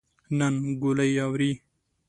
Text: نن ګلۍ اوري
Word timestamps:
نن 0.37 0.55
ګلۍ 0.81 1.11
اوري 1.25 1.51